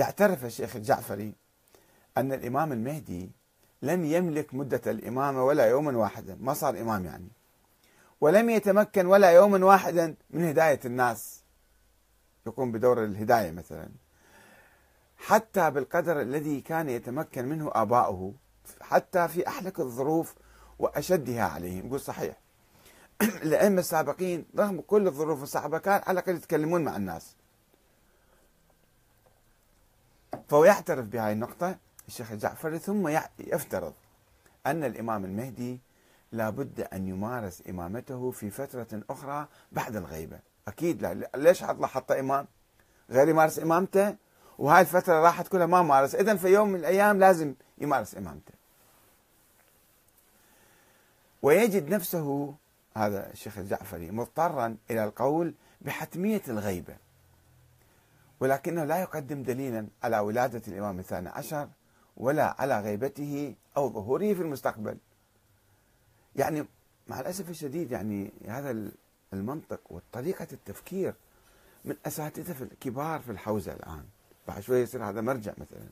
[0.00, 1.32] يعترف الشيخ الجعفري
[2.16, 3.30] أن الإمام المهدي
[3.82, 7.28] لم يملك مدة الإمامة ولا يوما واحدا ما صار إمام يعني.
[8.20, 11.44] ولم يتمكن ولا يوما واحدا من هداية الناس.
[12.46, 13.88] يقوم بدور الهداية مثلا.
[15.16, 18.34] حتى بالقدر الذي كان يتمكن منه آباؤه
[18.80, 20.34] حتى في أحلك الظروف
[20.78, 21.86] وأشدها عليهم.
[21.86, 22.40] يقول صحيح.
[23.42, 27.36] الأئمة السابقين رغم كل الظروف الصعبة كان على الأقل يتكلمون مع الناس.
[30.50, 31.76] فهو يعترف بهذه النقطة
[32.08, 33.92] الشيخ الجعفري ثم يفترض
[34.66, 35.80] أن الإمام المهدي
[36.32, 40.38] لابد أن يمارس إمامته في فترة أخرى بعد الغيبة.
[40.68, 42.46] أكيد لا ليش الله حط إمام؟
[43.10, 44.16] غير يمارس إمامته؟
[44.58, 46.14] وهاي الفترة راحت كلها ما مارس.
[46.14, 48.54] إذا في يوم من الأيام لازم يمارس إمامته.
[51.42, 52.54] ويجد نفسه
[52.96, 57.09] هذا الشيخ الجعفري مضطرا إلى القول بحتمية الغيبة.
[58.40, 61.68] ولكنه لا يقدم دليلا على ولادة الإمام الثاني عشر
[62.16, 64.96] ولا على غيبته أو ظهوره في المستقبل.
[66.36, 66.66] يعني
[67.08, 68.90] مع الأسف الشديد يعني هذا
[69.32, 71.14] المنطق وطريقة التفكير
[71.84, 74.04] من أساتذة الكبار في الحوزة الآن.
[74.48, 75.88] بعد شوي يصير هذا مرجع مثلا.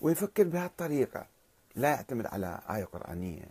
[0.00, 1.26] ويفكر بهالطريقة.
[1.76, 3.44] لا يعتمد على آية قرآنية.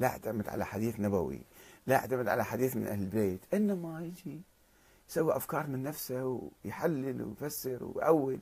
[0.00, 1.40] لا يعتمد على حديث نبوي.
[1.86, 3.40] لا يعتمد على حديث من أهل البيت.
[3.54, 4.40] إنما يجي
[5.14, 8.38] يسوي أفكار من نفسه ويحلل ويفسر ويأول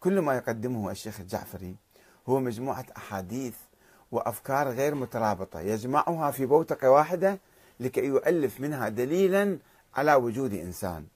[0.00, 1.76] كل ما يقدمه الشيخ الجعفري
[2.28, 3.56] هو مجموعة أحاديث
[4.12, 7.38] وأفكار غير مترابطة يجمعها في بوتقة واحدة
[7.80, 9.58] لكي يؤلف منها دليلا
[9.94, 11.06] على وجود إنسان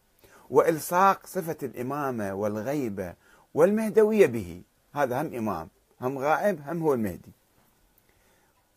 [0.51, 3.15] وإلصاق صفة الإمامة والغيبة
[3.55, 4.63] والمهدوية به.
[4.95, 5.69] هذا هم إمام
[6.01, 7.33] هم غائب هم هو المهدي.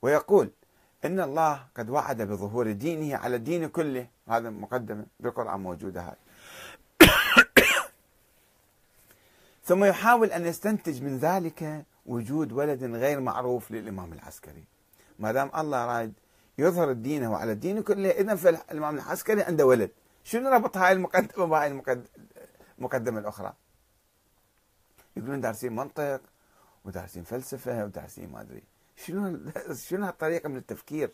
[0.02, 0.50] ويقول
[1.06, 4.08] إن الله قد وعد بظهور دينه على الدين كله.
[4.28, 6.16] هذا مقدمة بالقرآن موجودة هاي.
[9.68, 14.64] ثم يحاول أن يستنتج من ذلك وجود ولد غير معروف للإمام العسكري.
[15.20, 16.14] ما دام الله راد
[16.58, 19.92] يظهر دينه على الدين كله إذا فالإمام العسكري عنده ولد.
[20.24, 21.68] شنو ربط هاي المقدمة بهاي
[22.80, 23.54] المقدمة الأخرى؟
[25.18, 26.22] يقولون دارسين منطق
[26.86, 28.64] ودارسين فلسفة ودارسين ما أدري.
[29.06, 29.40] شنو
[29.90, 31.10] شنو هالطريقة من التفكير؟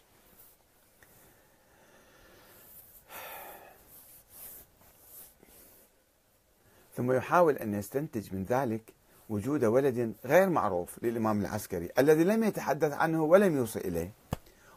[6.95, 8.81] ثم يحاول أن يستنتج من ذلك
[9.29, 14.11] وجود ولد غير معروف للإمام العسكري الذي لم يتحدث عنه ولم يوصي إليه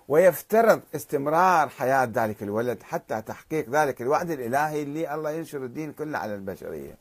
[0.09, 6.19] ويفترض استمرار حياة ذلك الولد حتى تحقيق ذلك الوعد الإلهي اللي الله ينشر الدين كله
[6.19, 6.95] على البشرية.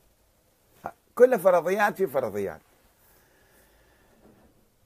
[1.14, 2.60] كل فرضيات في فرضيات.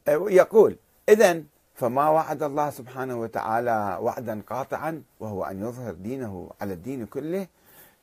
[0.09, 0.77] يقول
[1.09, 1.43] إذا
[1.75, 7.47] فما وعد الله سبحانه وتعالى وعدا قاطعا وهو أن يظهر دينه على الدين كله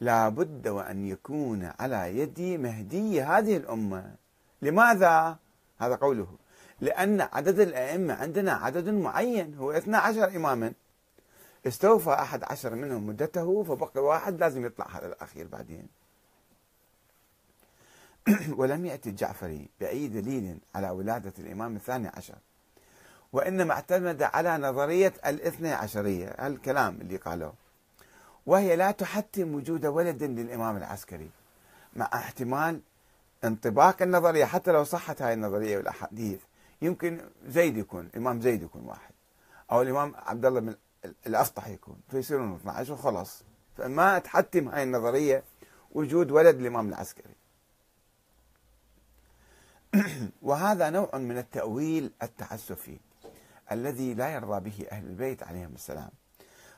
[0.02, 4.16] لا بد وأن يكون على يد مهدي هذه الأمة.
[4.62, 5.38] لماذا؟
[5.78, 6.28] هذا قوله.
[6.82, 10.74] لأن عدد الأئمة عندنا عدد معين هو 12 إماما.
[11.68, 15.88] استوفى أحد عشر منهم مدته فبقي واحد لازم يطلع هذا الأخير بعدين.
[18.60, 22.38] ولم يأتي الجعفري بأي دليل على ولادة الإمام الثاني عشر.
[23.34, 27.54] وإنما اعتمد على نظرية الاثنى عشرية الكلام اللي قالوه
[28.46, 31.30] وهي لا تحتم وجود ولد للإمام العسكري
[31.96, 32.82] مع احتمال
[33.44, 36.40] انطباق النظرية حتى لو صحت هاي النظرية والأحاديث.
[36.82, 39.12] يمكن زيد يكون الإمام زيد يكون واحد.
[39.72, 40.76] أو الإمام عبد الله بن
[41.28, 43.44] الأفطح يكون فيصيرون 12 وخلاص.
[43.78, 45.44] فما تحتم هاي النظرية
[45.92, 47.36] وجود ولد الإمام العسكري.
[50.42, 53.00] وهذا نوع من التأويل التعسفي.
[53.72, 56.10] الذي لا يرضى به أهل البيت عليهم السلام.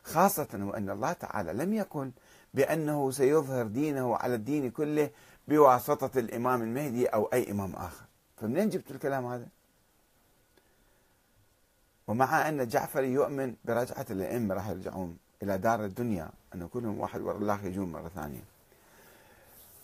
[0.03, 2.11] خاصة وأن الله تعالى لم يقل
[2.53, 5.09] بأنه سيظهر دينه على الدين كله
[5.47, 8.05] بواسطة الإمام المهدي أو أي إمام آخر.
[8.37, 9.47] فمنين جبت الكلام هذا؟
[12.07, 17.37] ومع أن جعفر يؤمن برجعة الأئمة راح يرجعون إلى دار الدنيا أن كلهم واحد ورا
[17.37, 18.43] الله يجون مرة ثانية.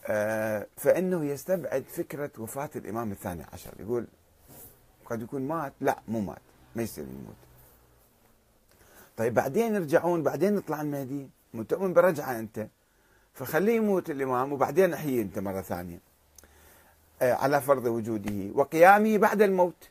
[0.05, 3.71] آه، فإنه يستبعد فكرة وفاة الإمام الثاني عشر.
[3.79, 4.07] يقول
[5.05, 6.41] قد يكون مات؟ لا مو مات.
[6.77, 7.35] ما يصير يموت.
[9.17, 11.29] طيب بعدين يرجعون بعدين يطلع المهدي.
[11.53, 12.67] مؤمن برجعة أنت.
[13.33, 15.99] فخليه يموت الإمام وبعدين احييه أنت مرة ثانية.
[17.21, 18.51] آه، على فرض وجوده.
[18.53, 19.89] وقيامه بعد الموت.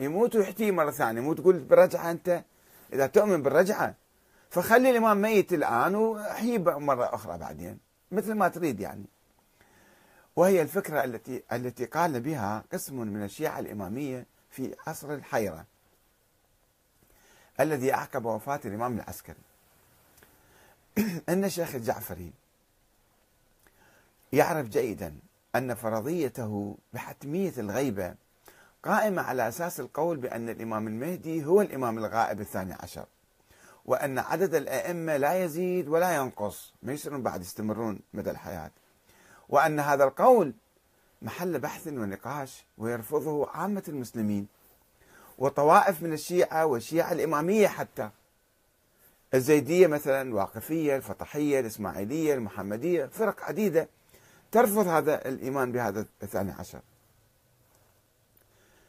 [0.00, 1.20] يموت ويحتيه مرة ثانية.
[1.20, 2.44] مو تقول برجعة أنت؟
[2.92, 3.94] إذا تؤمن بالرجعة.
[4.50, 7.78] فخلي الإمام ميت الآن وأحييه مرة أخرى بعدين.
[8.12, 9.04] مثل ما تريد يعني.
[10.36, 15.71] وهي الفكرة التي التي قال بها قسم من الشيعة الإمامية في عصر الحيرة.
[17.60, 19.42] الذي أعقب وفاة الإمام العسكري.
[21.28, 22.32] أن الشيخ الجعفري
[24.32, 25.14] يعرف جيدا
[25.56, 28.14] أن فرضيته بحتمية الغيبة
[28.82, 33.06] قائمة على أساس القول بأن الإمام المهدي هو الإمام الغائب الثاني عشر
[33.86, 38.70] وأن عدد الأئمة لا يزيد ولا ينقص ما يصيرون بعد يستمرون مدى الحياة
[39.48, 40.54] وأن هذا القول
[41.22, 44.46] محل بحث ونقاش ويرفضه عامة المسلمين
[45.42, 48.10] وطوائف من الشيعة والشيعة الإمامية حتى.
[49.34, 53.88] الزيدية مثلا الواقفية الفطحية الإسماعيلية المحمدية فرق عديدة
[54.52, 56.80] ترفض هذا الإيمان بهذا الثاني عشر.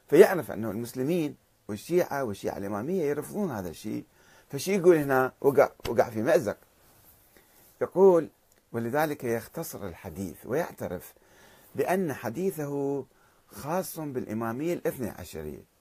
[0.10, 1.36] فيعرف أنه المسلمين
[1.68, 4.04] والشيعة والشيعة الإمامية يرفضون هذا الشيء.
[4.50, 6.58] فشي يقول هنا وقع, وقع في مأزق.
[7.82, 8.30] يقول
[8.72, 11.14] ولذلك يختصر الحديث ويعترف
[11.76, 13.06] بأن حديثه
[13.48, 15.73] خاص بالإمامية الاثنى عشرية.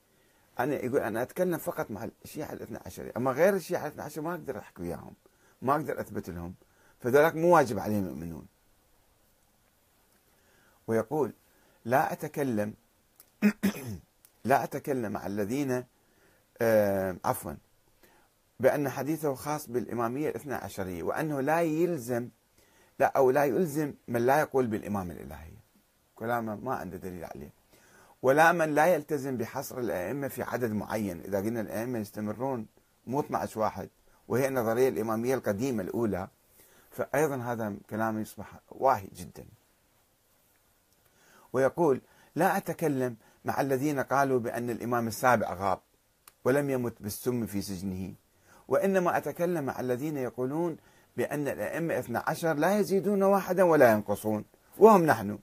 [0.60, 4.30] أنا يقول أنا أتكلم فقط مع الشيعة الاثنى عشرية أما غير الشيعة الاثنى عشرية ما
[4.30, 5.14] أقدر أحكي وياهم
[5.62, 6.54] ما أقدر أثبت لهم
[7.00, 8.46] فذلك مو واجب عليهم يؤمنون.
[10.86, 11.32] ويقول
[11.84, 12.74] لا أتكلم
[14.44, 15.84] لا أتكلم مع الذين
[16.62, 17.52] آه عفوا
[18.60, 22.28] بأن حديثه خاص بالإمامية الاثنى عشرية وأنه لا يلزم
[22.98, 25.62] لا أو لا يلزم من لا يقول بالإمامة الإلهية.
[26.14, 27.61] كلامه ما عنده دليل عليه.
[28.22, 31.20] ولا من لا يلتزم بحصر الأئمة في عدد معين.
[31.20, 32.66] إذا قلنا الأئمة يستمرون
[33.06, 33.88] مو 12 واحد
[34.28, 36.28] وهي النظرية الإمامية القديمة الأولى
[36.90, 39.44] فأيضا هذا كلام يصبح واهي جدا.
[41.52, 42.00] ويقول
[42.34, 45.80] لا أتكلم مع الذين قالوا بأن الإمام السابع غاب
[46.44, 48.14] ولم يمت بالسم في سجنه
[48.68, 50.76] وإنما أتكلم مع الذين يقولون
[51.16, 54.44] بأن الأئمة 12 لا يزيدون واحدا ولا ينقصون
[54.78, 55.38] وهم نحن.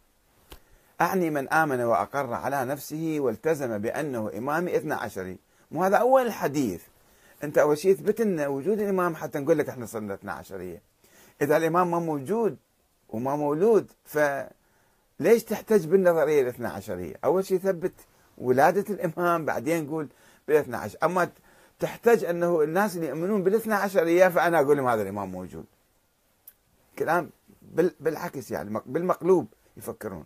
[1.01, 5.37] أعني من آمن وأقر على نفسه والتزم بأنه إمام اثنى عشري
[5.71, 6.81] مو هذا أول الحديث
[7.43, 10.81] أنت أول شيء اثبت لنا وجود الإمام حتى نقول لك إحنا صرنا اثنى عشرية
[11.41, 12.57] إذا الإمام ما موجود
[13.09, 17.93] وما مولود فليش تحتج بالنظرية الاثنى عشرية أول شيء ثبت
[18.37, 20.07] ولادة الإمام بعدين نقول
[20.47, 20.97] بالاثنى عشر.
[21.03, 21.29] أما
[21.79, 25.65] تحتاج أنه الناس اللي يؤمنون بالاثنى عشرية فأنا أقول لهم هذا الإمام موجود.
[26.99, 27.29] كلام
[27.99, 29.47] بالعكس يعني بالمقلوب
[29.77, 30.25] يفكرون.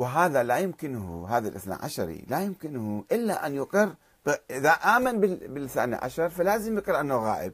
[0.00, 3.94] وهذا لا يمكنه هذا الاثنى عشري لا يمكنه إلا أن يقر
[4.50, 7.52] إذا آمن بالثاني عشر فلازم يقر أنه غائب.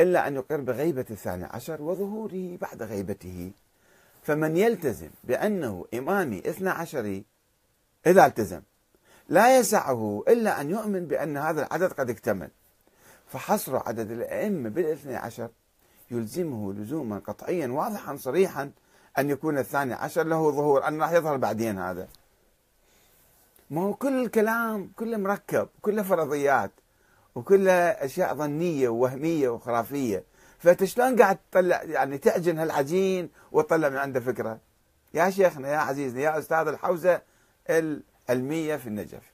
[0.00, 3.50] إلا أن يقر بغيبة الثاني عشر وظهوره بعد غيبته.
[4.22, 7.24] فمن يلتزم بأنه إمامي اثنى عشري
[8.06, 8.62] إذا التزم
[9.28, 12.50] لا يسعه إلا أن يؤمن بأن هذا العدد قد اكتمل.
[13.26, 15.50] فحصر عدد الأئمة بالاثنى عشر
[16.10, 18.70] يلزمه لزوما قطعيا واضحا صريحا
[19.20, 22.08] أن يكون الثاني عشر له ظهور أن راح يظهر بعدين هذا.
[23.70, 26.70] ما هو كل الكلام كله مركب كله فرضيات
[27.34, 30.24] وكله أشياء ظنية ووهمية وخرافية.
[30.58, 34.58] فأنت شلون قاعد تطلع؟ يعني تعجن هالعجين وتطلع من عنده فكرة.
[35.14, 37.22] يا شيخنا يا عزيزنا يا أستاذ الحوزة
[37.70, 39.32] العلمية في النجف.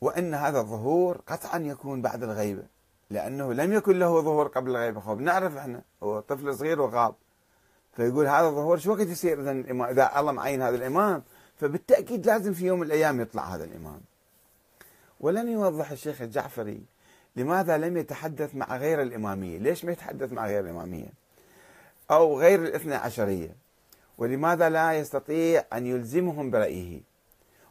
[0.00, 2.79] وأن هذا الظهور قطعا يكون بعد الغيبة.
[3.10, 7.14] لأنه لم يكن له ظهور قبل الغيبة خب نعرف إحنا هو طفل صغير وغاب.
[7.92, 11.22] فيقول هذا الظهور شو وقت يصير إذا إذا الله معين هذا الإمام؟
[11.56, 14.00] فبالتأكيد لازم في يوم من الأيام يطلع هذا الإمام.
[15.20, 16.82] ولم يوضح الشيخ الجعفري
[17.36, 19.58] لماذا لم يتحدث مع غير الإمامية.
[19.58, 21.08] ليش ما يتحدث مع غير الإمامية؟
[22.10, 23.56] أو غير الاثنى عشرية.
[24.18, 27.00] ولماذا لا يستطيع أن يلزمهم برأيه؟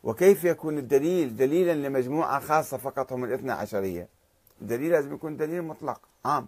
[0.04, 4.19] وكيف يكون الدليل؟ دليلا لمجموعة خاصة فقط هم الاثنى عشرية.
[4.62, 6.48] الدليل لازم يكون دليل مطلق عام.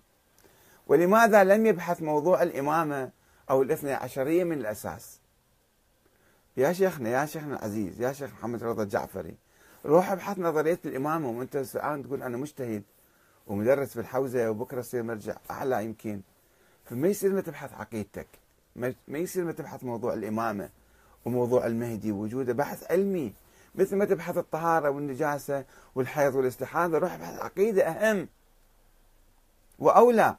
[0.88, 3.10] ولماذا لم يبحث موضوع الإمامة
[3.50, 5.20] أو الاثنى عشرية من الأساس؟
[6.58, 9.36] يا شيخنا يا شيخنا العزيز يا شيخ محمد رضا الجعفري
[9.86, 12.84] روح ابحث نظرية الإمامة وأنت الآن تقول أنا مجتهد
[13.48, 16.22] ومدرس في الحوزة وبكرة تصير مرجع أعلى يمكن.
[16.86, 18.28] فما يصير ما تبحث عقيدتك؟
[18.76, 20.70] ما يصير ما تبحث موضوع الإمامة
[21.26, 23.34] وموضوع المهدي وجوده بحث علمي.
[23.76, 28.30] مثل ما تبحث الطهارة والنجاسة والحيض والاستحاضة روح ابحث عقيدة أهم.
[29.80, 30.36] وأولى